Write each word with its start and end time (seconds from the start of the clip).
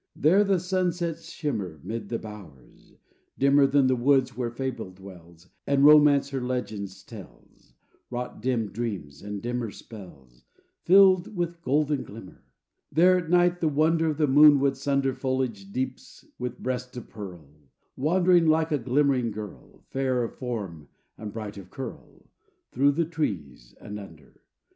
There 0.15 0.43
the 0.43 0.59
sunset's 0.59 1.29
shimmer 1.29 1.79
'Mid 1.83 2.09
the 2.09 2.17
bowers, 2.17 2.95
dimmer 3.37 3.67
Than 3.67 3.85
the 3.85 3.95
woods 3.95 4.35
where 4.35 4.49
Fable 4.49 4.89
dwells, 4.89 5.47
And 5.67 5.85
Romance 5.85 6.29
her 6.31 6.41
legends 6.41 7.03
tells, 7.03 7.75
Wrought 8.09 8.41
dim 8.41 8.69
dreams 8.71 9.21
and 9.21 9.43
dimmer 9.43 9.69
spells, 9.69 10.43
Filled 10.85 11.35
with 11.35 11.61
golden 11.61 12.03
glimmer. 12.03 12.43
There 12.91 13.15
at 13.19 13.29
night 13.29 13.59
the 13.61 13.67
wonder 13.69 14.07
Of 14.07 14.17
the 14.17 14.25
moon 14.25 14.59
would 14.61 14.75
sunder 14.75 15.13
Foliage 15.13 15.71
deeps 15.71 16.25
with 16.39 16.57
breast 16.63 16.97
of 16.97 17.07
pearl, 17.07 17.69
Wandering 17.95 18.47
like 18.47 18.71
a 18.71 18.79
glimmering 18.79 19.29
girl, 19.29 19.83
Fair 19.91 20.23
of 20.23 20.33
form 20.33 20.87
and 21.15 21.31
bright 21.31 21.57
of 21.57 21.69
curl, 21.69 22.25
Through 22.71 22.93
the 22.93 23.05
trees 23.05 23.75
and 23.79 23.99
under. 23.99 24.41